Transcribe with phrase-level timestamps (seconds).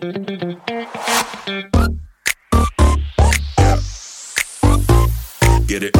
[0.00, 0.16] Get
[5.82, 5.94] it.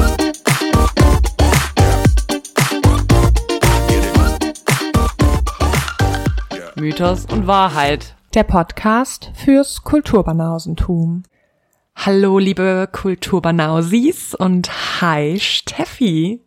[6.76, 8.14] Mythos und Wahrheit.
[8.32, 11.24] Der Podcast fürs Kulturbanausentum.
[11.94, 14.70] Hallo, liebe Kulturbanausis und
[15.02, 16.42] hi, Steffi.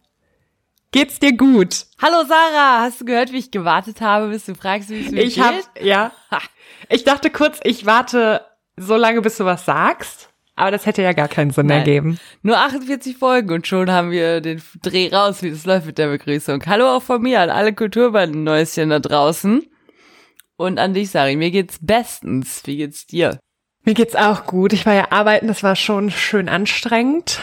[0.91, 1.85] Geht's dir gut?
[2.01, 2.81] Hallo, Sarah.
[2.81, 5.43] Hast du gehört, wie ich gewartet habe, bis du fragst, wie es mir Ich geht?
[5.43, 6.11] hab, ja.
[6.89, 8.41] Ich dachte kurz, ich warte
[8.77, 10.29] so lange, bis du was sagst.
[10.55, 11.79] Aber das hätte ja gar keinen Sinn Nein.
[11.79, 12.19] ergeben.
[12.43, 16.09] Nur 48 Folgen und schon haben wir den Dreh raus, wie das läuft mit der
[16.09, 16.63] Begrüßung.
[16.67, 19.63] Hallo auch von mir an alle Kulturbanden-Neuschen da draußen.
[20.55, 21.35] Und an dich, Sari.
[21.35, 22.61] Mir geht's bestens.
[22.65, 23.39] Wie geht's dir?
[23.83, 24.73] Mir geht's auch gut.
[24.73, 27.39] Ich war ja arbeiten, das war schon schön anstrengend.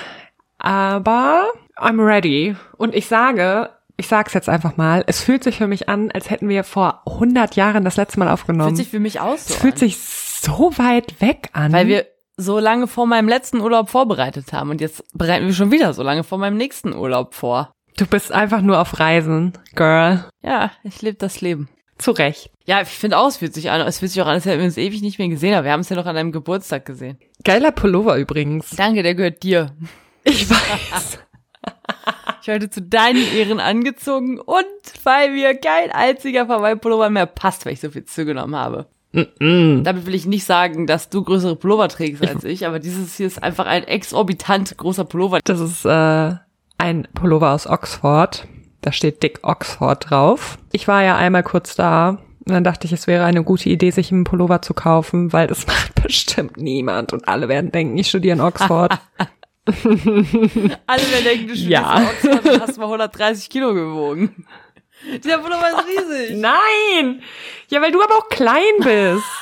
[0.59, 2.55] Aber I'm ready.
[2.77, 6.31] Und ich sage, ich sag's jetzt einfach mal, es fühlt sich für mich an, als
[6.31, 8.71] hätten wir vor 100 Jahren das letzte Mal aufgenommen.
[8.71, 9.79] Fühlt sich für mich aus so es fühlt an.
[9.79, 11.73] sich so weit weg an.
[11.73, 14.71] Weil wir so lange vor meinem letzten Urlaub vorbereitet haben.
[14.71, 17.73] Und jetzt bereiten wir schon wieder so lange vor meinem nächsten Urlaub vor.
[17.99, 20.25] du bist einfach nur auf Reisen, Girl.
[20.43, 21.69] Ja, ich lebe das Leben.
[21.99, 22.51] Zu Recht.
[22.65, 23.83] Ja, ich finde auch, es fühlt sich an.
[23.83, 25.53] Es fühlt sich auch an, als hätten wir uns ewig nicht mehr gesehen.
[25.53, 27.19] Aber wir haben es ja noch an deinem Geburtstag gesehen.
[27.45, 28.71] Geiler Pullover übrigens.
[28.71, 29.77] Danke, der gehört dir.
[30.25, 31.19] Ich weiß.
[32.51, 34.65] Ich heute zu deinen Ehren angezogen und
[35.05, 38.87] weil mir kein einziger Pullovern mehr passt, weil ich so viel zugenommen habe.
[39.13, 43.27] Damit will ich nicht sagen, dass du größere Pullover trägst als ich, aber dieses hier
[43.27, 45.41] ist einfach ein exorbitant großer Pullover.
[45.45, 46.35] Das ist äh,
[46.79, 48.47] ein Pullover aus Oxford.
[48.81, 50.59] Da steht Dick Oxford drauf.
[50.73, 53.91] Ich war ja einmal kurz da und dann dachte ich, es wäre eine gute Idee,
[53.91, 58.09] sich einen Pullover zu kaufen, weil das macht bestimmt niemand und alle werden denken, ich
[58.09, 58.99] studiere in Oxford.
[60.87, 62.03] Alle werden denken, du Ja.
[62.11, 64.47] Oxford und hast mal 130 Kilo gewogen.
[65.25, 66.37] Dieser Pullover ist riesig.
[66.37, 67.23] Nein!
[67.69, 69.25] Ja, weil du aber auch klein bist.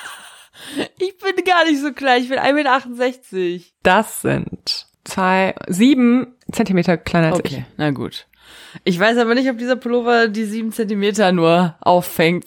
[0.98, 3.64] Ich bin gar nicht so klein, ich bin 1,68 Meter.
[3.84, 8.26] Das sind zwei, sieben Zentimeter kleiner als Okay, na gut.
[8.84, 12.46] Ich weiß aber nicht, ob dieser Pullover die sieben Zentimeter nur auffängt.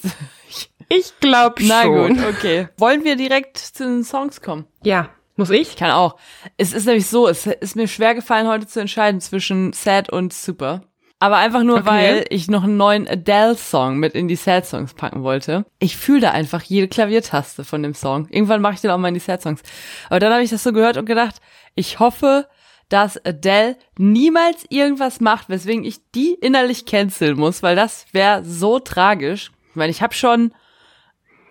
[0.50, 0.69] ich.
[0.90, 1.69] Ich glaube schon.
[1.69, 2.68] Na gut, okay.
[2.78, 4.68] Wollen wir direkt zu den Songs kommen?
[4.84, 5.09] Ja.
[5.41, 5.69] Muss ich?
[5.69, 6.18] Ich kann auch.
[6.57, 10.34] Es ist nämlich so, es ist mir schwer gefallen, heute zu entscheiden zwischen Sad und
[10.34, 10.81] Super.
[11.19, 11.85] Aber einfach nur, Okay.
[11.88, 15.66] weil ich noch einen neuen Adele-Song mit in die Sad-Songs packen wollte.
[15.80, 18.28] Ich fühle da einfach jede Klaviertaste von dem Song.
[18.30, 19.62] Irgendwann mache ich den auch mal in die Sad-Songs.
[20.09, 21.35] Aber dann habe ich das so gehört und gedacht,
[21.75, 22.47] ich hoffe,
[22.90, 28.80] dass Adele niemals irgendwas macht, weswegen ich die innerlich canceln muss, weil das wäre so
[28.80, 29.51] tragisch.
[29.69, 30.53] Ich meine, ich habe schon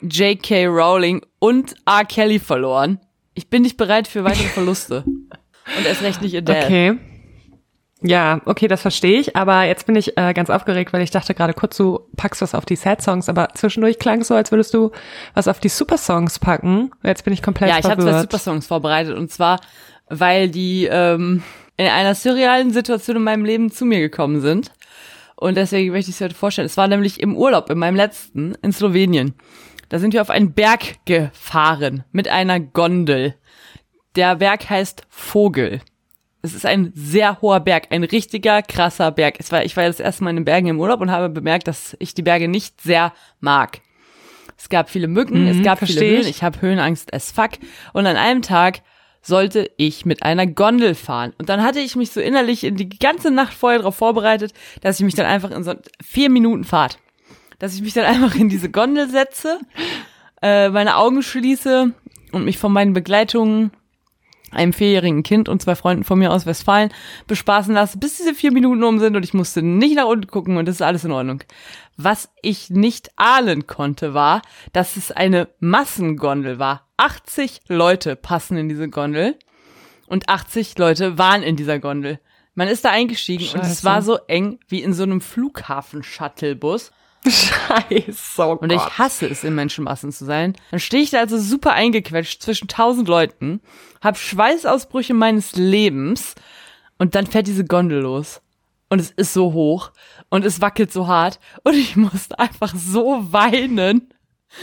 [0.02, 0.66] J.K.
[0.66, 2.04] Rowling und R.
[2.04, 2.98] Kelly verloren.
[3.34, 5.04] Ich bin nicht bereit für weitere Verluste.
[5.04, 6.64] Und erst recht nicht Adele.
[6.64, 6.98] Okay.
[8.02, 11.34] Ja, okay, das verstehe ich, aber jetzt bin ich äh, ganz aufgeregt, weil ich dachte
[11.34, 14.50] gerade kurz, du packst was auf die Sad Songs, aber zwischendurch klang es so, als
[14.50, 14.90] würdest du
[15.34, 16.92] was auf die Super Songs packen.
[17.02, 19.60] Jetzt bin ich komplett Ja, ich habe zwei Supersongs vorbereitet und zwar,
[20.08, 21.42] weil die ähm,
[21.76, 24.72] in einer surrealen Situation in meinem Leben zu mir gekommen sind.
[25.36, 26.66] Und deswegen möchte ich sie heute vorstellen.
[26.66, 29.34] Es war nämlich im Urlaub, in meinem letzten, in Slowenien.
[29.90, 33.34] Da sind wir auf einen Berg gefahren mit einer Gondel.
[34.14, 35.80] Der Berg heißt Vogel.
[36.42, 39.34] Es ist ein sehr hoher Berg, ein richtiger krasser Berg.
[39.38, 41.66] Es war, ich war das erste Mal in den Bergen im Urlaub und habe bemerkt,
[41.66, 43.80] dass ich die Berge nicht sehr mag.
[44.56, 46.00] Es gab viele Mücken, es gab viele.
[46.00, 46.26] Höhen.
[46.26, 47.50] Ich habe Höhenangst as fuck.
[47.92, 48.82] Und an einem Tag
[49.22, 51.32] sollte ich mit einer Gondel fahren.
[51.38, 55.00] Und dann hatte ich mich so innerlich in die ganze Nacht vorher darauf vorbereitet, dass
[55.00, 56.98] ich mich dann einfach in so vier Minuten Fahrt,
[57.60, 59.60] dass ich mich dann einfach in diese Gondel setze,
[60.42, 61.92] äh, meine Augen schließe
[62.32, 63.70] und mich von meinen Begleitungen
[64.50, 66.92] einem vierjährigen Kind und zwei Freunden von mir aus Westfalen
[67.26, 70.56] bespaßen lasse, bis diese vier Minuten um sind und ich musste nicht nach unten gucken
[70.56, 71.42] und das ist alles in Ordnung.
[71.96, 74.42] Was ich nicht ahnen konnte, war,
[74.72, 76.88] dass es eine Massengondel war.
[76.96, 79.36] 80 Leute passen in diese Gondel
[80.08, 82.18] und 80 Leute waren in dieser Gondel.
[82.54, 83.84] Man ist da eingestiegen und es Scheiße.
[83.84, 86.90] war so eng wie in so einem Flughafen-Shuttlebus.
[87.28, 90.54] Scheiße, oh Und ich hasse es, in Menschenmassen zu sein.
[90.70, 93.60] Dann stehe ich da also super eingequetscht zwischen tausend Leuten,
[94.00, 96.34] hab Schweißausbrüche meines Lebens
[96.98, 98.40] und dann fährt diese Gondel los.
[98.88, 99.92] Und es ist so hoch
[100.30, 104.12] und es wackelt so hart und ich musste einfach so weinen.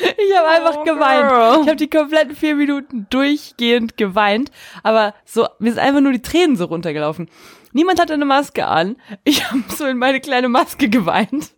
[0.02, 1.30] Ich habe einfach Oh, geweint.
[1.30, 1.60] girl.
[1.62, 4.52] Ich habe die kompletten vier Minuten durchgehend geweint,
[4.84, 7.30] aber so mir sind einfach nur die Tränen so runtergelaufen.
[7.72, 8.98] Niemand hatte eine Maske an.
[9.24, 11.52] Ich habe so in meine kleine Maske geweint.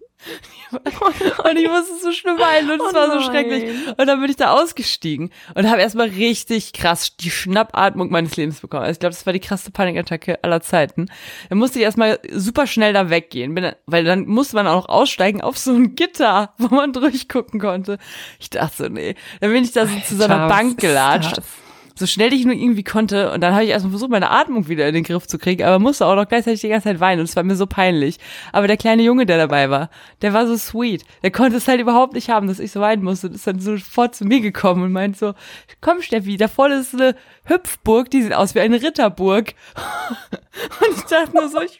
[0.71, 3.63] Und ich musste so schlimm weinen und es Oh war so schrecklich.
[3.98, 8.60] Und dann bin ich da ausgestiegen und habe erstmal richtig krass die Schnappatmung meines Lebens
[8.60, 8.83] bekommen.
[8.83, 11.07] Also ich glaube, das war die krasseste Panikattacke aller Zeiten.
[11.50, 14.89] Dann musste ich erstmal super schnell da weggehen, bin weil dann musste man auch noch
[14.89, 17.98] aussteigen auf so ein Gitter, wo man durchgucken konnte.
[18.39, 19.16] Ich dachte so, nee.
[19.42, 21.42] Dann bin ich da so zu so einer Bank gelatscht?
[21.99, 23.31] So schnell ich nur irgendwie konnte.
[23.31, 25.79] Und dann habe ich erstmal versucht, meine Atmung wieder in den Griff zu kriegen, aber
[25.79, 27.19] musste auch noch gleichzeitig die ganze Zeit weinen.
[27.19, 28.17] Und es war mir so peinlich.
[28.53, 29.89] Aber der kleine Junge, der dabei war,
[30.21, 31.03] der war so sweet.
[31.23, 33.27] Der konnte es halt überhaupt nicht haben, dass ich so weinen musste.
[33.27, 35.33] Und ist dann sofort zu mir gekommen und meint so,
[35.81, 37.15] komm Steffi, da vorne ist eine
[37.45, 39.53] Hüpfburg, die sieht aus wie eine Ritterburg.
[40.79, 41.79] und ich dachte nur so, ich,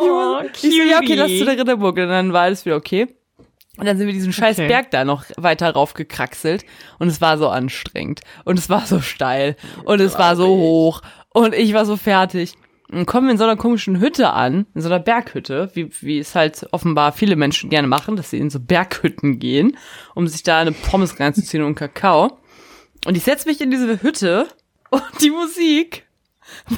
[0.00, 1.96] Oh, ich so, ja, okay, lass zu der Ritterburg.
[1.96, 3.06] Und dann war alles wieder okay.
[3.78, 4.68] Und dann sind wir diesen scheiß Okay.
[4.68, 6.64] Berg da noch weiter raufgekraxelt.
[6.98, 8.20] Und es war so anstrengend.
[8.44, 9.56] Und es war so steil.
[9.84, 11.02] Und es war so hoch.
[11.30, 12.54] Und ich war so fertig.
[12.90, 16.18] Und kommen wir in so einer komischen Hütte an, in so einer Berghütte, wie, wie
[16.18, 19.76] es halt offenbar viele Menschen gerne machen, dass sie in so Berghütten gehen,
[20.14, 22.38] um sich da eine Pommes reinzuziehen und Kakao.
[23.04, 24.48] Und ich setze mich in diese Hütte
[24.90, 26.06] und die Musik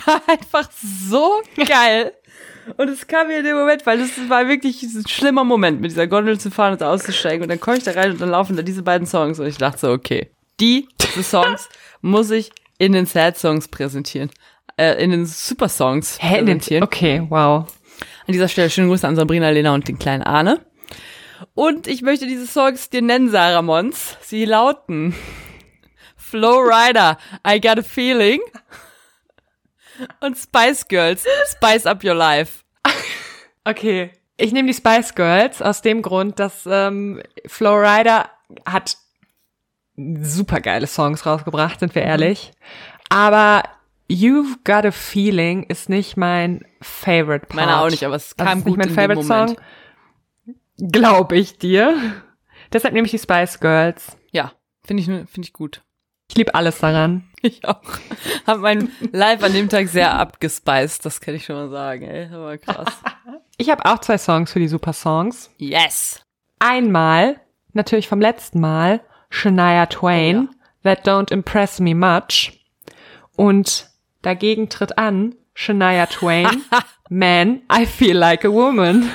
[0.04, 2.12] war einfach so geil.
[2.76, 5.90] Und es kam mir in dem Moment, weil das war wirklich ein schlimmer Moment, mit
[5.90, 7.42] dieser Gondel zu fahren und auszusteigen.
[7.42, 9.38] Und dann komme ich da rein und dann laufen da diese beiden Songs.
[9.38, 10.30] Und ich dachte so, okay,
[10.60, 11.68] die, diese Songs
[12.00, 14.30] muss ich in den Sad Songs präsentieren.
[14.76, 16.84] Äh, in den Super Songs präsentieren.
[16.84, 17.66] okay, wow.
[18.26, 20.60] An dieser Stelle schönen Gruß an Sabrina, Lena und den kleinen Arne.
[21.54, 24.16] Und ich möchte diese Songs dir nennen, Sarah Mons.
[24.20, 25.14] Sie lauten
[26.16, 28.40] Flow Rider, I Got a Feeling
[30.20, 32.64] und Spice Girls, Spice Up Your Life.
[33.64, 34.10] Okay.
[34.36, 38.30] Ich nehme die Spice Girls aus dem Grund, dass ähm, Flowrider
[38.64, 38.96] hat
[39.96, 42.52] super geile Songs rausgebracht, sind wir ehrlich.
[43.10, 43.62] Aber
[44.10, 47.54] You've Got a Feeling ist nicht mein Favorite Part.
[47.54, 49.24] Meiner auch nicht, aber es Das kam ist nicht gut mein in Favorite.
[49.24, 49.56] Song.
[50.90, 51.96] Glaube ich dir.
[52.72, 54.16] Deshalb nehme ich die Spice Girls.
[54.32, 55.82] Ja, finde ich, finde ich gut.
[56.30, 57.28] Ich liebe alles daran.
[57.42, 57.80] Ich auch.
[58.46, 62.28] Hab mein Live an dem Tag sehr abgespeist, das kann ich schon mal sagen, ey.
[62.28, 62.94] Das war krass.
[63.56, 65.50] Ich habe auch zwei Songs für die Super Songs.
[65.58, 66.22] Yes.
[66.58, 67.38] Einmal,
[67.74, 70.48] natürlich vom letzten Mal, Shania Twain,
[70.82, 72.64] That Don't Impress Me Much.
[73.36, 73.90] Und
[74.22, 76.48] dagegen tritt an Shania Twain,
[77.10, 79.10] Man, I Feel Like a Woman.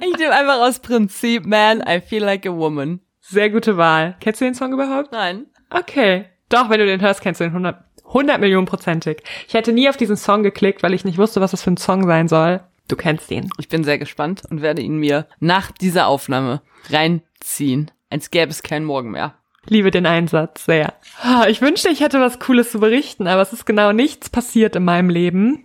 [0.00, 3.00] Ich nehme einfach aus Prinzip, man, I feel like a woman.
[3.20, 4.16] Sehr gute Wahl.
[4.20, 5.12] Kennst du den Song überhaupt?
[5.12, 5.46] Nein.
[5.70, 6.26] Okay.
[6.48, 7.76] Doch, wenn du den hörst, kennst du den 100,
[8.06, 9.22] 100 Millionen prozentig.
[9.48, 11.76] Ich hätte nie auf diesen Song geklickt, weil ich nicht wusste, was das für ein
[11.76, 12.60] Song sein soll.
[12.88, 13.50] Du kennst ihn.
[13.58, 17.90] Ich bin sehr gespannt und werde ihn mir nach dieser Aufnahme reinziehen.
[18.10, 19.34] Als gäbe es keinen Morgen mehr.
[19.68, 20.94] Liebe den Einsatz sehr.
[21.20, 24.76] Ah, Ich wünschte, ich hätte was Cooles zu berichten, aber es ist genau nichts passiert
[24.76, 25.64] in meinem Leben.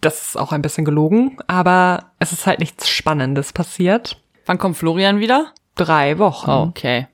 [0.00, 4.20] Das ist auch ein bisschen gelogen, aber es ist halt nichts Spannendes passiert.
[4.46, 5.52] Wann kommt Florian wieder?
[5.76, 6.50] Drei Wochen.
[6.50, 7.08] Okay.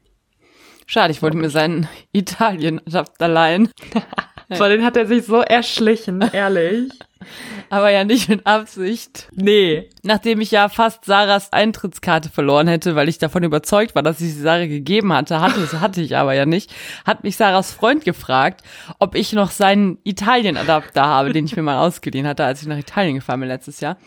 [0.90, 3.68] Schade, ich wollte mir seinen Italien-Adapter leihen.
[4.52, 6.90] So, den hat er sich so erschlichen, ehrlich.
[7.70, 9.28] Aber ja nicht mit Absicht.
[9.32, 9.88] Nee.
[10.02, 14.34] Nachdem ich ja fast Sarahs Eintrittskarte verloren hätte, weil ich davon überzeugt war, dass ich
[14.34, 16.74] sie Sarah gegeben hatte, hatte, hatte ich aber ja nicht,
[17.06, 18.62] hat mich Sarahs Freund gefragt,
[18.98, 22.76] ob ich noch seinen Italien-Adapter habe, den ich mir mal ausgeliehen hatte, als ich nach
[22.76, 23.98] Italien gefahren bin letztes Jahr.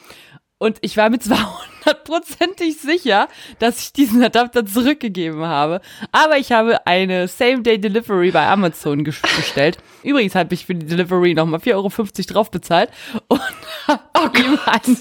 [0.57, 3.27] Und ich war mir zwar hundertprozentig sicher,
[3.59, 9.03] dass ich diesen Adapter zurückgegeben habe, aber ich habe eine Same-Day-Delivery bei Amazon
[9.37, 9.77] bestellt.
[10.03, 12.91] Übrigens habe ich für die Delivery nochmal 4,50 Euro drauf bezahlt
[13.27, 13.41] und
[13.87, 14.97] habe ihm einen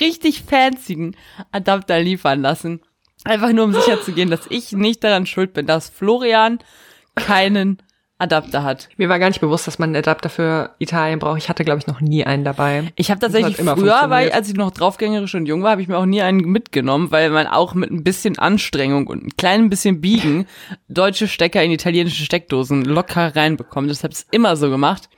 [0.00, 1.16] richtig fancyen
[1.52, 2.80] Adapter liefern lassen.
[3.24, 6.58] Einfach nur, um sicher zu gehen, dass ich nicht daran schuld bin, dass Florian
[7.14, 7.82] keinen
[8.20, 8.88] Adapter hat.
[8.96, 11.38] Mir war gar nicht bewusst, dass man einen Adapter für Italien braucht.
[11.38, 12.92] Ich hatte, glaube ich, noch nie einen dabei.
[12.96, 14.34] Ich habe tatsächlich früher, weil funktioniert.
[14.34, 17.30] als ich noch draufgängerisch und jung war, habe ich mir auch nie einen mitgenommen, weil
[17.30, 20.46] man auch mit ein bisschen Anstrengung und ein klein bisschen Biegen
[20.88, 23.90] deutsche Stecker in italienische Steckdosen locker reinbekommt.
[23.90, 25.08] Das habe ich immer so gemacht.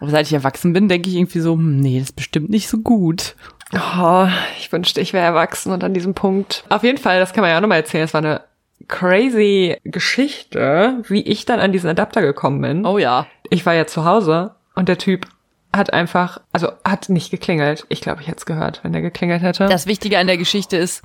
[0.00, 2.68] Aber seit ich erwachsen bin, denke ich irgendwie so, hm, nee, das ist bestimmt nicht
[2.68, 3.34] so gut.
[3.74, 4.26] Oh,
[4.58, 6.64] ich wünschte, ich wäre erwachsen und an diesem Punkt.
[6.70, 8.04] Auf jeden Fall, das kann man ja auch nochmal erzählen.
[8.04, 8.40] Es war eine
[8.86, 12.86] crazy Geschichte, wie ich dann an diesen Adapter gekommen bin.
[12.86, 13.26] Oh ja.
[13.50, 15.26] Ich war ja zu Hause und der Typ
[15.74, 17.86] hat einfach, also hat nicht geklingelt.
[17.88, 19.66] Ich glaube, ich hätte es gehört, wenn der geklingelt hätte.
[19.66, 21.02] Das Wichtige an der Geschichte ist,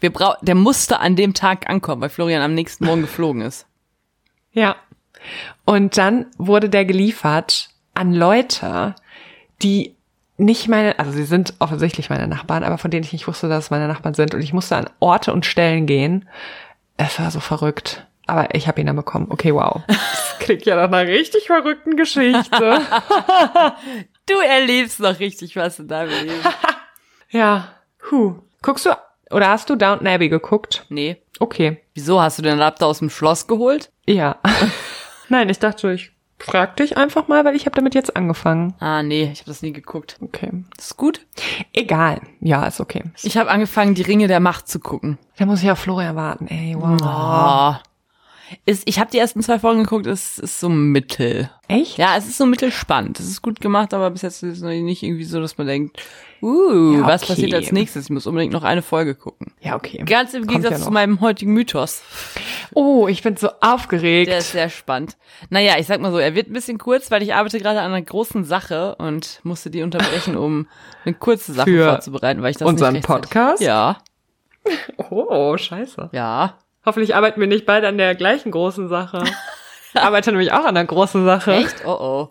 [0.00, 3.66] wir brau der musste an dem Tag ankommen, weil Florian am nächsten Morgen geflogen ist.
[4.52, 4.76] Ja.
[5.64, 8.94] Und dann wurde der geliefert an Leute,
[9.62, 9.96] die
[10.36, 13.64] nicht meine, also sie sind offensichtlich meine Nachbarn, aber von denen ich nicht wusste, dass
[13.64, 14.34] es meine Nachbarn sind.
[14.34, 16.28] Und ich musste an Orte und Stellen gehen.
[16.98, 18.06] Es war so verrückt.
[18.26, 19.28] Aber ich habe ihn dann bekommen.
[19.30, 19.80] Okay, wow.
[19.86, 22.82] Das klingt ja nach einer richtig verrückten Geschichte.
[24.28, 26.42] Du erlebst noch richtig was in deinem Leben.
[27.30, 27.68] ja.
[28.10, 28.34] Huh.
[28.60, 28.90] Guckst du,
[29.30, 30.84] oder hast du Downton Abbey geguckt?
[30.90, 31.22] Nee.
[31.38, 31.80] Okay.
[31.94, 33.90] Wieso hast du den Adapter aus dem Schloss geholt?
[34.06, 34.36] Ja.
[35.30, 38.74] Nein, ich dachte, ich frag dich einfach mal, weil ich habe damit jetzt angefangen.
[38.80, 40.16] Ah, nee, ich habe das nie geguckt.
[40.20, 40.50] Okay.
[40.78, 41.26] Ist gut.
[41.72, 42.20] Egal.
[42.40, 43.04] Ja, ist okay.
[43.22, 45.18] Ich habe angefangen, die Ringe der Macht zu gucken.
[45.36, 46.74] Da muss ich auf Florian warten, ey.
[46.78, 47.00] Wow.
[47.02, 47.88] Oh.
[48.64, 51.50] Ist, ich habe die ersten zwei Folgen geguckt, es ist so mittel.
[51.66, 51.98] Echt?
[51.98, 53.20] Ja, es ist so mittelspannend.
[53.20, 55.66] Es ist gut gemacht, aber bis jetzt ist es noch nicht irgendwie so, dass man
[55.66, 56.00] denkt,
[56.42, 57.32] uh, Ja, was okay.
[57.32, 58.04] passiert als nächstes?
[58.04, 59.52] Ich muss unbedingt noch eine Folge gucken.
[59.60, 60.02] Ja, okay.
[60.06, 62.02] Ganz im Kommt Gegensatz ja zu meinem heutigen Mythos.
[62.74, 64.30] Oh, ich bin so aufgeregt.
[64.30, 65.16] Der ist sehr spannend.
[65.50, 67.86] Naja, ich sag mal so, er wird ein bisschen kurz, weil ich arbeite gerade an
[67.92, 70.66] einer großen Sache und musste die unterbrechen, um
[71.04, 73.62] eine kurze Sache Für vorzubereiten, weil ich das unseren nicht Podcast?
[73.62, 73.98] Ja,
[75.10, 76.10] oh, scheiße.
[76.12, 76.58] ja.
[76.86, 79.22] Hoffentlich arbeiten wir nicht beide an der gleichen großen Sache.
[79.94, 81.52] Ich arbeite nämlich auch an der großen Sache.
[81.52, 81.84] Echt?
[81.84, 82.28] Oh oh.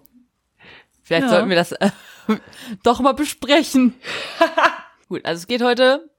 [1.04, 1.30] Vielleicht Ja.
[1.30, 1.90] sollten wir das äh,
[2.84, 3.96] doch mal besprechen.
[5.10, 6.10] Gut, also es geht heute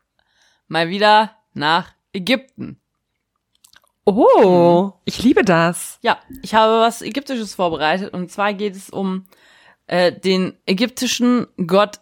[0.67, 2.81] mal wieder nach Ägypten.
[4.05, 5.99] Oh, ich liebe das.
[6.03, 9.27] Ja, ich habe was Ägyptisches vorbereitet und zwar geht es um
[9.87, 12.01] äh, den ägyptischen Gott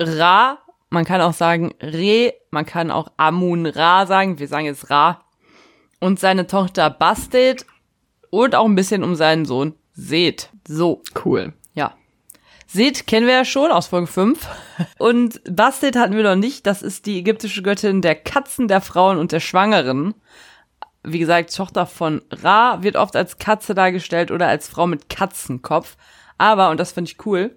[0.00, 0.58] Ra.
[0.90, 4.38] Man kann auch sagen Re, man kann auch Amun Ra sagen.
[4.38, 5.24] Wir sagen jetzt Ra.
[6.00, 7.66] Und seine Tochter Bastet
[8.30, 10.50] und auch ein bisschen um seinen Sohn Seth.
[10.66, 11.52] So, Cool.
[12.74, 12.84] Ja.
[12.84, 14.46] Seth kennen wir ja schon aus Folge 5.
[14.98, 16.66] Und Bastet hatten wir noch nicht.
[16.66, 20.14] Das ist die ägyptische Göttin der Katzen, der Frauen und der Schwangeren.
[21.02, 25.96] Wie gesagt, Tochter von Ra wird oft als Katze dargestellt oder als Frau mit Katzenkopf.
[26.38, 27.54] Aber, und das finde ich cool,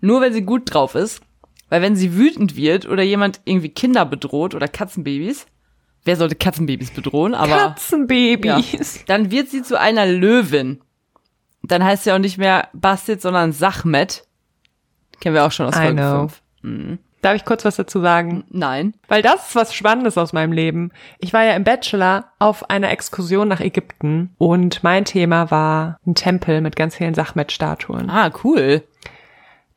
[0.00, 1.20] nur wenn sie gut drauf ist.
[1.68, 5.46] Weil wenn sie wütend wird oder jemand irgendwie Kinder bedroht oder Katzenbabys,
[6.04, 7.34] wer sollte Katzenbabys bedrohen?
[7.34, 7.68] Aber ja.
[7.68, 9.04] Katzenbabys.
[9.06, 10.80] Dann wird sie zu einer Löwin.
[11.66, 14.24] Dann heißt sie auch nicht mehr Bastet, sondern Sachmet.
[15.20, 16.28] Kennen wir auch schon aus I Folge know.
[16.62, 16.98] 5.
[17.22, 18.44] Darf ich kurz was dazu sagen?
[18.50, 18.94] Nein.
[19.08, 20.92] Weil das ist was Spannendes aus meinem Leben.
[21.18, 26.14] Ich war ja im Bachelor auf einer Exkursion nach Ägypten und mein Thema war ein
[26.14, 28.10] Tempel mit ganz vielen Sachmet-Statuen.
[28.10, 28.84] Ah, cool.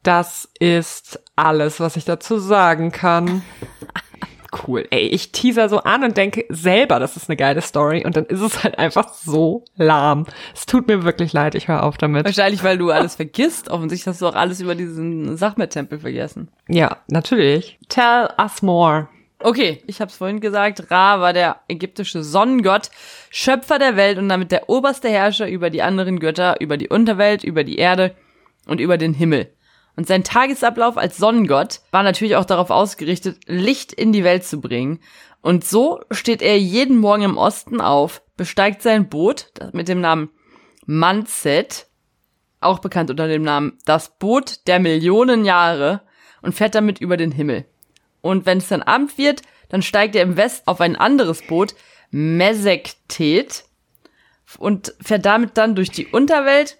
[0.03, 3.41] Das ist alles, was ich dazu sagen kann.
[4.51, 4.87] Cool.
[4.89, 8.25] Ey, ich teaser so an und denke selber, das ist eine geile Story und dann
[8.25, 10.25] ist es halt einfach so lahm.
[10.55, 12.25] Es tut mir wirklich leid, ich höre auf damit.
[12.25, 13.69] Wahrscheinlich, weil du alles vergisst.
[13.69, 16.49] Offensichtlich hast du auch alles über diesen Sachmet-Tempel vergessen.
[16.67, 17.77] Ja, natürlich.
[17.89, 19.07] Tell us more.
[19.41, 22.89] Okay, ich habe es vorhin gesagt, Ra war der ägyptische Sonnengott,
[23.29, 27.45] Schöpfer der Welt und damit der oberste Herrscher über die anderen Götter, über die Unterwelt,
[27.45, 28.15] über die Erde
[28.65, 29.47] und über den Himmel.
[29.95, 34.61] Und sein Tagesablauf als Sonnengott war natürlich auch darauf ausgerichtet, Licht in die Welt zu
[34.61, 34.99] bringen.
[35.41, 40.29] Und so steht er jeden Morgen im Osten auf, besteigt sein Boot mit dem Namen
[40.85, 41.87] Manset,
[42.61, 46.01] auch bekannt unter dem Namen Das Boot der Millionen Jahre,
[46.41, 47.65] und fährt damit über den Himmel.
[48.21, 51.75] Und wenn es dann Abend wird, dann steigt er im West auf ein anderes Boot,
[52.11, 53.65] Mesektet,
[54.57, 56.77] und fährt damit dann durch die Unterwelt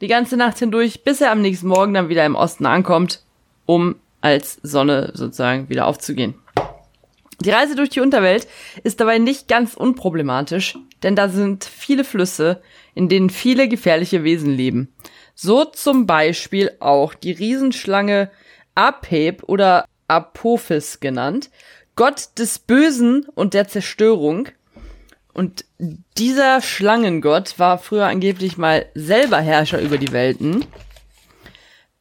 [0.00, 3.22] die ganze Nacht hindurch, bis er am nächsten Morgen dann wieder im Osten ankommt,
[3.66, 6.34] um als Sonne sozusagen wieder aufzugehen.
[7.40, 8.46] Die Reise durch die Unterwelt
[8.84, 12.60] ist dabei nicht ganz unproblematisch, denn da sind viele Flüsse,
[12.94, 14.92] in denen viele gefährliche Wesen leben.
[15.34, 18.30] So zum Beispiel auch die Riesenschlange
[18.74, 21.50] Apep oder Apophis genannt,
[21.96, 24.48] Gott des Bösen und der Zerstörung.
[25.32, 25.64] Und
[26.18, 30.64] dieser Schlangengott war früher angeblich mal selber Herrscher über die Welten,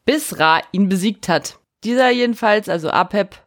[0.05, 1.59] bis Ra ihn besiegt hat.
[1.83, 3.37] Dieser jedenfalls, also Apep,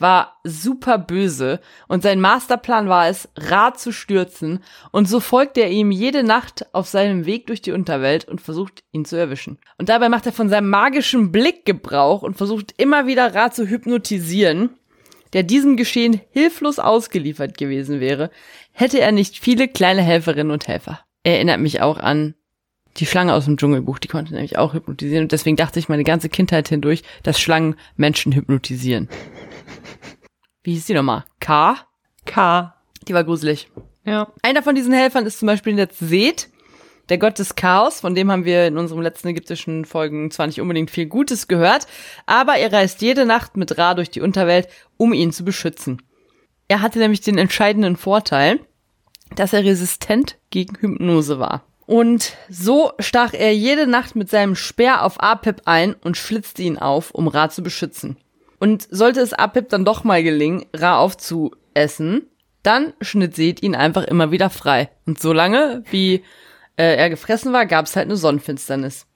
[0.00, 5.70] war super böse und sein Masterplan war es, Ra zu stürzen und so folgt er
[5.70, 9.58] ihm jede Nacht auf seinem Weg durch die Unterwelt und versucht ihn zu erwischen.
[9.78, 13.66] Und dabei macht er von seinem magischen Blick Gebrauch und versucht immer wieder Ra zu
[13.66, 14.70] hypnotisieren,
[15.32, 18.30] der diesem Geschehen hilflos ausgeliefert gewesen wäre,
[18.72, 21.00] hätte er nicht viele kleine Helferinnen und Helfer.
[21.22, 22.34] Er erinnert mich auch an
[22.96, 26.04] die Schlange aus dem Dschungelbuch, die konnte nämlich auch hypnotisieren und deswegen dachte ich meine
[26.04, 29.08] ganze Kindheit hindurch, dass Schlangen Menschen hypnotisieren.
[30.62, 31.24] Wie hieß die nochmal?
[31.38, 31.76] K?
[32.26, 32.74] K.
[33.06, 33.68] Die war gruselig.
[34.04, 34.32] Ja.
[34.42, 36.48] Einer von diesen Helfern ist zum Beispiel der Seth,
[37.10, 40.60] der Gott des Chaos, von dem haben wir in unseren letzten ägyptischen Folgen zwar nicht
[40.60, 41.86] unbedingt viel Gutes gehört,
[42.24, 46.00] aber er reist jede Nacht mit Ra durch die Unterwelt, um ihn zu beschützen.
[46.68, 48.60] Er hatte nämlich den entscheidenden Vorteil,
[49.34, 51.64] dass er resistent gegen Hypnose war.
[51.86, 56.78] Und so stach er jede Nacht mit seinem Speer auf Apep ein und schlitzte ihn
[56.78, 58.16] auf, um Ra zu beschützen.
[58.60, 62.28] Und sollte es Apep dann doch mal gelingen, Ra aufzuessen,
[62.62, 64.90] dann schnitt Seth ihn einfach immer wieder frei.
[65.06, 66.22] Und solange, wie
[66.76, 69.06] äh, er gefressen war, gab es halt eine Sonnenfinsternis.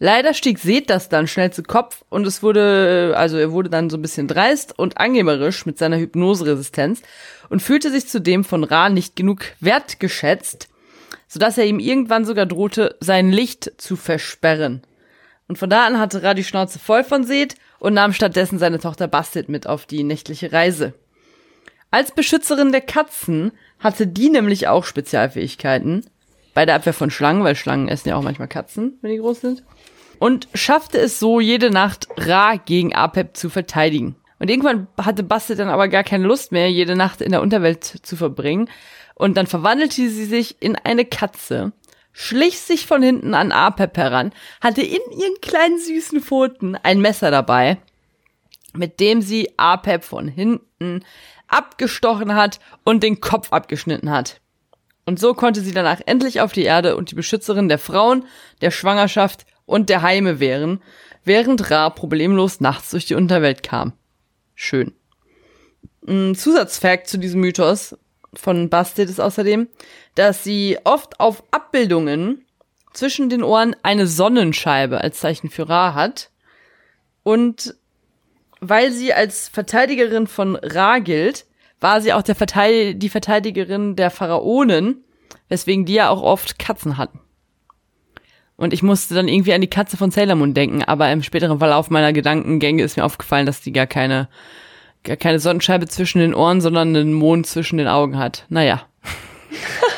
[0.00, 3.90] Leider stieg Seth das dann schnell zu Kopf und es wurde, also er wurde dann
[3.90, 7.02] so ein bisschen dreist und angeberisch mit seiner Hypnoseresistenz
[7.48, 10.68] und fühlte sich zudem von Ra nicht genug wertgeschätzt,
[11.26, 14.82] sodass er ihm irgendwann sogar drohte, sein Licht zu versperren.
[15.48, 18.78] Und von da an hatte Ra die Schnauze voll von Seth und nahm stattdessen seine
[18.78, 20.94] Tochter Bastet mit auf die nächtliche Reise.
[21.90, 26.04] Als Beschützerin der Katzen hatte die nämlich auch Spezialfähigkeiten.
[26.54, 29.40] Bei der Abwehr von Schlangen, weil Schlangen essen ja auch manchmal Katzen, wenn die groß
[29.40, 29.62] sind.
[30.18, 34.16] Und schaffte es so, jede Nacht Ra gegen Apep zu verteidigen.
[34.38, 37.84] Und irgendwann hatte Bastet dann aber gar keine Lust mehr, jede Nacht in der Unterwelt
[37.84, 38.68] zu verbringen.
[39.14, 41.72] Und dann verwandelte sie sich in eine Katze,
[42.12, 47.30] schlich sich von hinten an Apep heran, hatte in ihren kleinen süßen Pfoten ein Messer
[47.30, 47.78] dabei,
[48.74, 51.04] mit dem sie Apep von hinten
[51.48, 54.40] abgestochen hat und den Kopf abgeschnitten hat.
[55.08, 58.26] Und so konnte sie danach endlich auf die Erde und die Beschützerin der Frauen,
[58.60, 60.82] der Schwangerschaft und der Heime wären,
[61.24, 63.94] während Ra problemlos nachts durch die Unterwelt kam.
[64.54, 64.92] Schön.
[66.06, 67.96] Ein Zusatzfakt zu diesem Mythos
[68.34, 69.68] von Bastet ist außerdem,
[70.14, 72.44] dass sie oft auf Abbildungen
[72.92, 76.28] zwischen den Ohren eine Sonnenscheibe als Zeichen für Ra hat.
[77.22, 77.76] Und
[78.60, 81.46] weil sie als Verteidigerin von Ra gilt,
[81.80, 85.04] war sie auch der Verteid die Verteidigerin der Pharaonen,
[85.48, 87.20] weswegen die ja auch oft Katzen hatten.
[88.56, 91.60] Und ich musste dann irgendwie an die Katze von Sailor Moon denken, aber im späteren
[91.60, 94.28] Verlauf meiner Gedankengänge ist mir aufgefallen, dass die gar keine,
[95.04, 98.46] gar keine Sonnenscheibe zwischen den Ohren, sondern einen Mond zwischen den Augen hat.
[98.48, 98.82] Naja.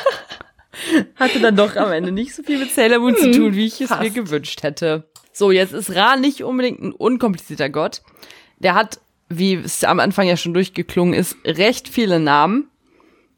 [1.15, 3.81] Hatte dann doch am Ende nicht so viel mit Sailor Moon zu tun, wie ich
[3.81, 4.01] es Fast.
[4.01, 5.09] mir gewünscht hätte.
[5.33, 8.03] So, jetzt ist Ra nicht unbedingt ein unkomplizierter Gott.
[8.59, 8.99] Der hat,
[9.37, 12.69] wie es am Anfang ja schon durchgeklungen ist, recht viele Namen.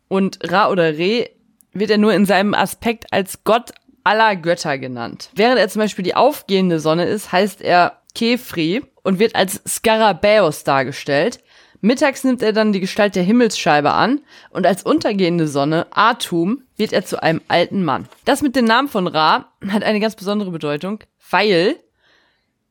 [0.08, 1.30] Und Ra oder Re
[1.74, 3.72] wird er nur in seinem Aspekt als Gott
[4.04, 5.30] aller Götter genannt.
[5.36, 10.64] Während er zum Beispiel die aufgehende Sonne ist, heißt er Kefri und wird als Skarabäus
[10.64, 11.40] dargestellt.
[11.82, 14.22] Mittags nimmt er dann die Gestalt der Himmelsscheibe an
[14.52, 18.08] und als untergehende Sonne, Atum, wird er zu einem alten Mann.
[18.24, 21.76] Das mit dem Namen von Ra hat eine ganz besondere Bedeutung, weil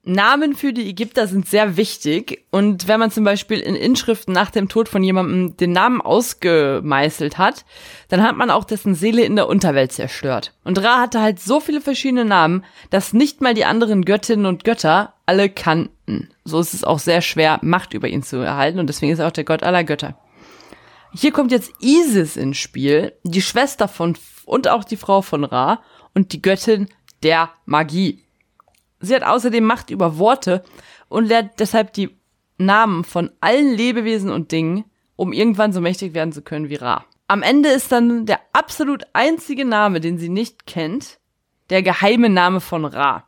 [0.04, 4.50] Namen für die Ägypter sind sehr wichtig und wenn man zum Beispiel in Inschriften nach
[4.50, 7.64] dem Tod von jemandem den Namen ausgemeißelt hat,
[8.08, 10.54] dann hat man auch dessen Seele in der Unterwelt zerstört.
[10.64, 14.64] Und Ra hatte halt so viele verschiedene Namen, dass nicht mal die anderen Göttinnen und
[14.64, 16.30] Götter alle kannten.
[16.44, 19.28] So ist es auch sehr schwer, Macht über ihn zu erhalten und deswegen ist er
[19.28, 20.18] auch der Gott aller Götter.
[21.14, 25.80] Hier kommt jetzt Isis ins Spiel, die Schwester von und auch die Frau von Ra
[26.12, 26.88] und die Göttin
[27.22, 28.24] der Magie.
[29.02, 30.64] Sie hat außerdem Macht über Worte
[31.08, 32.16] und lernt deshalb die
[32.56, 34.84] Namen von allen Lebewesen und Dingen,
[35.16, 37.04] um irgendwann so mächtig werden zu können wie Ra.
[37.28, 41.18] Am Ende ist dann der absolut einzige Name, den sie nicht kennt,
[41.70, 43.24] der geheime Name von Ra.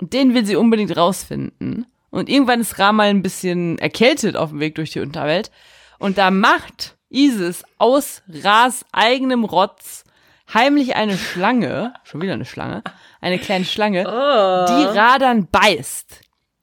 [0.00, 1.86] Und den will sie unbedingt rausfinden.
[2.10, 5.50] Und irgendwann ist Ra mal ein bisschen erkältet auf dem Weg durch die Unterwelt.
[5.98, 10.03] Und da macht Isis aus Ras eigenem Rotz
[10.54, 12.82] heimlich eine Schlange, schon wieder eine Schlange,
[13.20, 16.20] eine kleine Schlange, die Ra dann beißt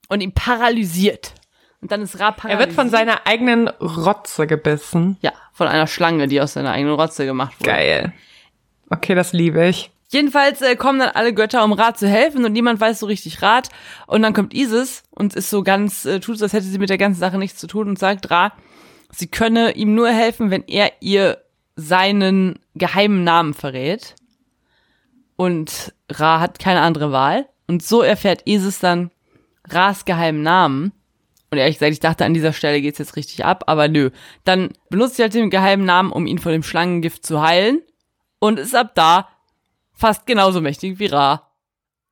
[0.08, 1.34] und ihn paralysiert.
[1.82, 2.69] Und dann ist Ra Er paralysiert.
[2.69, 5.17] wird von seiner eigenen Rotze gebissen.
[5.21, 7.71] Ja, von einer Schlange, die aus seiner eigenen Rotze gemacht wurde.
[7.71, 8.13] Geil.
[8.89, 9.91] Okay, das liebe ich.
[10.10, 13.41] Jedenfalls äh, kommen dann alle Götter, um Rat zu helfen und niemand weiß so richtig
[13.41, 13.69] Rat.
[14.08, 16.89] Und dann kommt Isis und ist so ganz, äh, tut so, als hätte sie mit
[16.89, 18.51] der ganzen Sache nichts zu tun und sagt Ra,
[19.10, 21.38] sie könne ihm nur helfen, wenn er ihr
[21.81, 24.15] seinen geheimen Namen verrät.
[25.35, 27.47] Und Ra hat keine andere Wahl.
[27.67, 29.11] Und so erfährt Isis dann
[29.67, 30.91] Ras geheimen Namen.
[31.49, 34.11] Und ehrlich gesagt, ich dachte, an dieser Stelle geht's jetzt richtig ab, aber nö.
[34.43, 37.81] Dann benutzt sie halt den geheimen Namen, um ihn von dem Schlangengift zu heilen.
[38.39, 39.27] Und ist ab da
[39.93, 41.49] fast genauso mächtig wie Ra.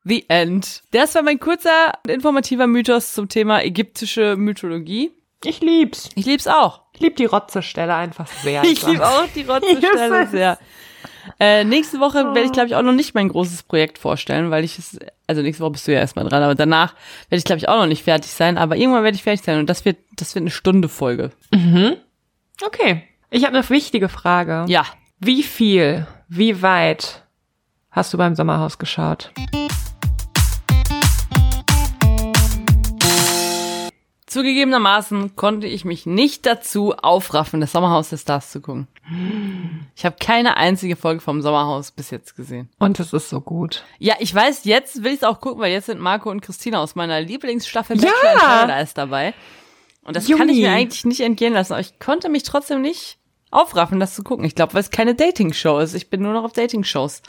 [0.04, 0.84] The End.
[0.92, 5.12] Das war mein kurzer und informativer Mythos zum Thema ägyptische Mythologie.
[5.44, 6.10] Ich lieb's.
[6.16, 6.82] Ich lieb's auch.
[7.00, 8.62] Ich lieb die Rotze-Stelle einfach sehr.
[8.66, 10.60] Ich liebe auch die Rotzestelle sehr.
[11.40, 14.66] Äh, nächste Woche werde ich, glaube ich, auch noch nicht mein großes Projekt vorstellen, weil
[14.66, 16.96] ich es, also nächste Woche bist du ja erstmal dran, aber danach
[17.30, 19.60] werde ich, glaube ich, auch noch nicht fertig sein, aber irgendwann werde ich fertig sein
[19.60, 21.32] und das wird, das wird eine Stunde Folge.
[22.66, 23.04] Okay.
[23.30, 24.66] Ich habe eine wichtige Frage.
[24.68, 24.84] Ja.
[25.20, 27.24] Wie viel, wie weit
[27.92, 29.32] hast du beim Sommerhaus geschaut?
[34.30, 38.88] Zugegebenermaßen konnte ich mich nicht dazu aufraffen, das Sommerhaus der Stars zu gucken.
[39.96, 42.70] Ich habe keine einzige Folge vom Sommerhaus bis jetzt gesehen.
[42.78, 43.84] Und es ist so gut.
[43.98, 46.80] Ja, ich weiß, jetzt will ich es auch gucken, weil jetzt sind Marco und Christina
[46.80, 48.12] aus meiner Lieblingsstaffel Ja!
[48.12, 49.34] Bachelor in Paradise dabei.
[50.04, 50.62] Und das kann ich Juni.
[50.68, 51.74] mir eigentlich nicht entgehen lassen.
[51.74, 53.18] Aber ich konnte mich trotzdem nicht
[53.50, 54.46] aufraffen, das zu gucken.
[54.46, 55.96] Ich glaube, weil es keine Dating-Show ist.
[55.96, 57.24] Ich bin nur noch auf Dating-Shows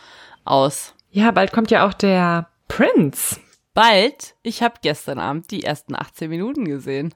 [0.44, 0.94] aus.
[1.10, 3.40] Ja, bald kommt ja auch der Prince.
[3.74, 4.34] Bald.
[4.42, 7.14] Ich habe gestern Abend die ersten 18 Minuten gesehen.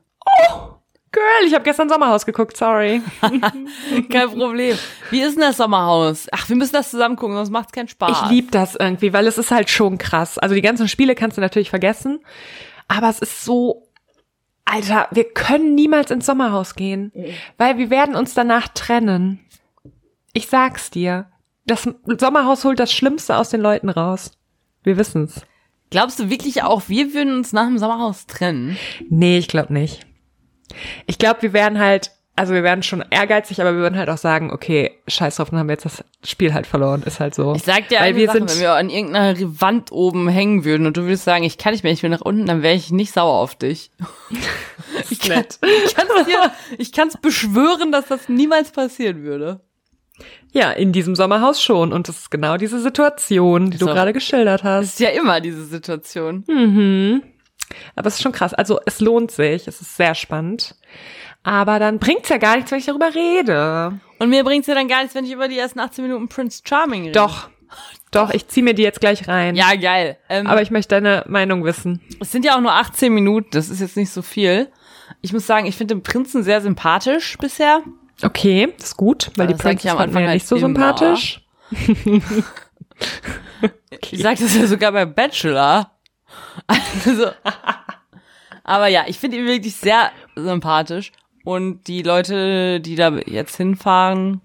[1.15, 3.01] Girl, ich habe gestern Sommerhaus geguckt, sorry.
[4.11, 4.77] Kein Problem.
[5.11, 6.27] Wie ist denn das Sommerhaus?
[6.33, 8.23] Ach, wir müssen das zusammen gucken, sonst macht's keinen Spaß.
[8.25, 10.39] Ich lieb das irgendwie, weil es ist halt schon krass.
[10.39, 12.19] Also die ganzen Spiele kannst du natürlich vergessen,
[12.89, 13.87] aber es ist so,
[14.65, 17.13] Alter, wir können niemals ins Sommerhaus gehen,
[17.59, 19.39] weil wir werden uns danach trennen.
[20.33, 21.27] Ich sag's dir.
[21.65, 21.89] Das
[22.19, 24.33] Sommerhaus holt das Schlimmste aus den Leuten raus.
[24.83, 25.47] Wir wissen's.
[25.91, 28.77] Glaubst du wirklich auch, wir würden uns nach dem Sommerhaus trennen?
[29.11, 30.05] Nee, ich glaube nicht.
[31.07, 34.19] Ich glaube, wir werden halt, also wir werden schon ehrgeizig, aber wir würden halt auch
[34.19, 37.55] sagen, okay, scheiß drauf, dann haben wir jetzt das Spiel halt verloren, ist halt so.
[37.55, 40.87] Ich sag dir Weil wir Sache, sind- wenn wir an irgendeiner Wand oben hängen würden
[40.89, 42.91] und du würdest sagen, ich kann nicht mehr, ich will nach unten, dann wäre ich
[42.91, 43.93] nicht sauer auf dich.
[45.11, 45.61] ich kann, nett.
[45.87, 49.61] ich kann's dir, ich kann's beschwören, dass das niemals passieren würde.
[50.55, 51.93] Ja, in diesem Sommerhaus schon.
[51.93, 54.85] Und das ist genau diese Situation, die du gerade geschildert Das hast.
[54.95, 56.45] ist ja immer diese Situation.
[56.49, 57.23] Mhm.
[57.97, 58.55] Aber es ist schon krass.
[58.55, 59.67] Also es lohnt sich.
[59.67, 60.77] Es ist sehr spannend.
[61.43, 63.99] Aber dann bringt's ja gar nichts, wenn ich darüber rede.
[64.19, 66.63] Und mir bringt's ja dann gar nichts, wenn ich über die ersten 18 Minuten Prince
[66.65, 67.13] Charming rede.
[67.19, 67.51] Doch.
[68.13, 69.57] Doch, ich zieh mir die jetzt gleich rein.
[69.57, 70.17] Ja, geil.
[70.29, 72.01] Ähm, Aber ich möchte deine Meinung wissen.
[72.21, 74.71] es sind ja auch nur 18 Minuten, das ist jetzt nicht so viel.
[75.21, 77.81] Ich muss sagen, ich finde den Prinzen sehr sympathisch bisher.
[78.23, 80.57] Okay, das ist gut, weil die das am fanden wir Anfang ja halt nicht so
[80.57, 80.67] immer.
[80.67, 81.47] sympathisch.
[84.13, 85.91] Ich sag das ja sogar bei Bachelor.
[87.07, 87.27] Also,
[88.65, 91.13] aber ja, ich finde ihn wirklich sehr sympathisch.
[91.45, 94.41] Und die Leute, die da jetzt hinfahren,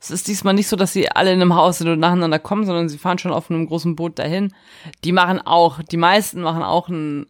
[0.00, 2.64] es ist diesmal nicht so, dass sie alle in einem Haus sind und nacheinander kommen,
[2.64, 4.54] sondern sie fahren schon auf einem großen Boot dahin.
[5.04, 7.26] Die machen auch, die meisten machen auch einen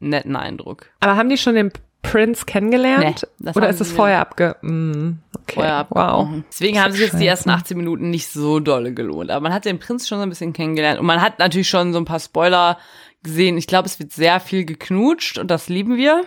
[0.00, 0.86] netten Eindruck.
[1.00, 1.72] Aber haben die schon den
[2.10, 3.26] Prince kennengelernt?
[3.38, 4.56] Nee, Oder ist es vorher abge...
[4.62, 5.98] Mm, okay, Vorher wow.
[5.98, 6.44] abgebrochen.
[6.50, 9.30] Deswegen haben sich jetzt die ersten 18 Minuten nicht so dolle gelohnt.
[9.30, 10.98] Aber man hat den Prinz schon so ein bisschen kennengelernt.
[10.98, 12.78] Und man hat natürlich schon so ein paar Spoiler
[13.22, 13.58] gesehen.
[13.58, 16.24] Ich glaube, es wird sehr viel geknutscht und das lieben wir.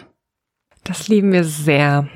[0.84, 2.08] Das lieben wir sehr.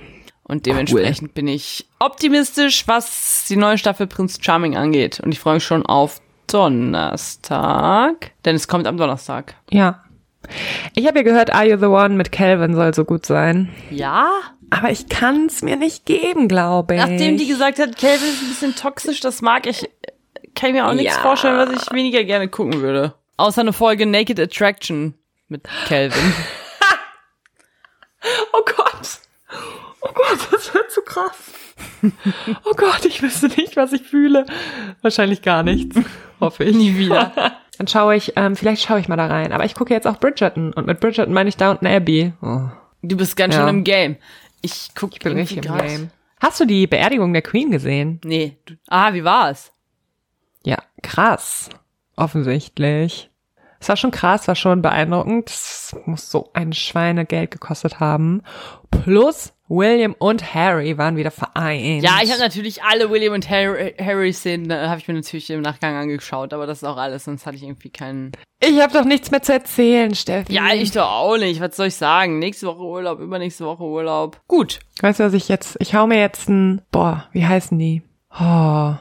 [0.44, 5.20] Und dementsprechend bin ich optimistisch, was die neue Staffel Prinz Charming angeht.
[5.20, 8.32] Und ich freue mich schon auf Donnerstag.
[8.46, 9.56] Denn es kommt am Donnerstag.
[9.72, 10.05] Ja.
[10.94, 13.70] Ich habe ja gehört, Are You the One mit Calvin soll so gut sein.
[13.90, 14.30] Ja?
[14.70, 17.00] Aber ich kann es mir nicht geben, glaube ich.
[17.02, 19.90] Nachdem die gesagt hat, Calvin ist ein bisschen toxisch, das mag ich,
[20.56, 21.22] kann ich mir auch nichts Ja.
[21.22, 23.14] vorstellen, was ich weniger gerne gucken würde.
[23.38, 25.14] Außer eine Folge Naked Attraction
[25.50, 26.34] mit Calvin.
[28.54, 29.20] Oh Gott.
[30.02, 31.36] Oh Gott, das wird zu krass.
[32.64, 34.46] Oh Gott, ich wüsste nicht, was ich fühle.
[35.02, 35.96] Wahrscheinlich gar nichts.
[36.40, 36.76] Hoffe ich.
[36.76, 37.32] Nie wieder.
[37.78, 39.52] Dann schaue ich, ähm, vielleicht schaue ich mal da rein.
[39.52, 40.74] Aber ich gucke jetzt auch Bridgerton.
[40.74, 42.34] Und mit Bridgerton meine ich Downton Abbey.
[42.42, 42.70] Oh,
[43.02, 43.62] Du bist ganz Ja.
[43.62, 44.16] schön im Game.
[44.62, 46.10] Ich guck ich bin richtig im Game.
[46.40, 48.20] Hast du die Beerdigung der Queen gesehen?
[48.24, 48.58] Nee.
[48.88, 49.72] Ah, wie war's?
[50.64, 51.70] Ja, krass.
[52.16, 53.30] Offensichtlich.
[53.86, 55.48] Es war schon krass, war schon beeindruckend.
[55.48, 58.42] Es muss so ein Schweinegeld gekostet haben.
[58.90, 62.02] Plus William und Harry waren wieder vereint.
[62.02, 65.62] Ja, ich habe natürlich alle William und Harry, Harry Szenen, habe ich mir natürlich im
[65.62, 68.32] Nachgang angeschaut, aber das ist auch alles, sonst hatte ich irgendwie keinen.
[68.60, 70.52] Ich habe doch nichts mehr zu erzählen, Steffi.
[70.52, 71.62] Ja, ich doch auch nicht.
[71.62, 72.40] Was soll ich sagen?
[72.40, 74.42] Nächste Woche Urlaub, übernächste Woche Urlaub.
[74.48, 74.80] Gut.
[75.02, 78.02] Weißt du, was ich jetzt, ich hau mir jetzt ein, boah, wie heißen die?
[78.32, 78.96] Oh.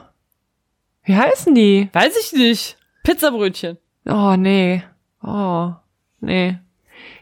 [1.05, 1.89] Wie heißen die?
[1.91, 2.77] Weiß ich nicht.
[3.03, 3.79] Pizzabrötchen.
[4.07, 4.83] Oh, nee.
[5.23, 5.73] Oh,
[6.19, 6.59] nee.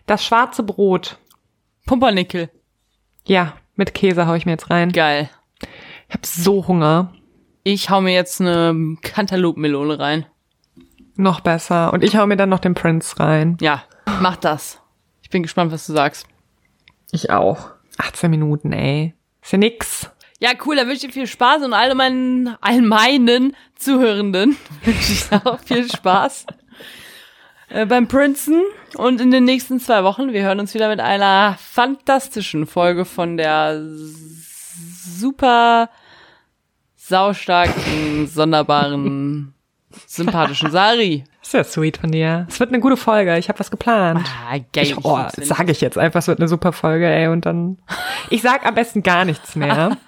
[0.06, 1.18] Das schwarze Brot.
[1.86, 2.50] Pumpernickel.
[3.26, 4.92] Ja, mit Käse hau ich mir jetzt rein.
[4.92, 5.30] Geil.
[6.10, 7.14] Ich hab so Hunger.
[7.64, 10.26] Ich hau mir jetzt eine Cantaloupe-Melone rein.
[11.16, 11.94] Noch besser.
[11.94, 13.58] Und ich hau mir dann noch den Prince rein.
[13.62, 13.84] Ja,
[14.20, 14.82] mach das.
[15.22, 16.28] Ich bin gespannt, was du sagst.
[17.12, 17.72] Ich auch.
[17.98, 19.14] 18 Minuten, ey.
[19.42, 20.10] Ist ja nix.
[20.40, 25.14] Ja, cool, dann wünsche ich dir viel Spaß und all meinen, all meinen Zuhörenden wünsche
[25.14, 26.48] ich auch viel Spaß
[27.74, 28.62] äh, beim Princeton
[28.96, 30.32] und in den nächsten zwei Wochen.
[30.32, 33.82] Wir hören uns wieder mit einer fantastischen Folge von der
[35.18, 35.90] super
[36.96, 39.23] saustarken, sonderbaren,
[40.16, 41.24] sympathischen Sari.
[41.42, 42.46] Ist ja sweet von dir.
[42.50, 43.38] Es wird eine gute Folge.
[43.38, 44.26] Ich habe was geplant.
[44.26, 44.86] Ah, geil.
[44.86, 47.28] Ich, oh, sage ich jetzt einfach, es wird eine super Folge, ey.
[47.28, 47.80] Und dann.
[48.30, 49.98] Ich sag am besten gar nichts mehr.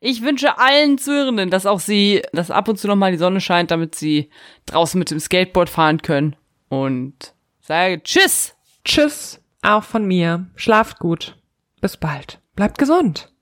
[0.00, 3.40] Ich wünsche allen Zuhörenden, dass auch sie, dass ab und zu noch mal die Sonne
[3.40, 4.30] scheint, damit sie
[4.66, 6.36] draußen mit dem Skateboard fahren können.
[6.68, 8.54] Und sage Tschüss!
[8.84, 9.40] Tschüss.
[9.62, 10.46] Auch von mir.
[10.56, 11.36] Schlaft gut.
[11.80, 12.40] Bis bald.
[12.56, 13.32] Bleibt gesund.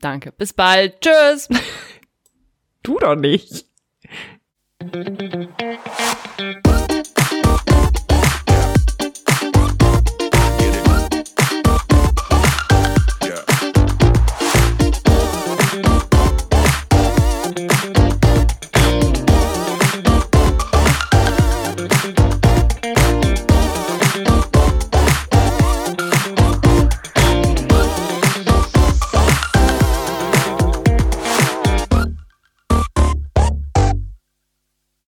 [0.00, 0.32] Danke.
[0.32, 1.00] Bis bald.
[1.00, 1.48] Tschüss!
[2.82, 3.64] Du doch nicht.
[4.92, 5.65] Thank you.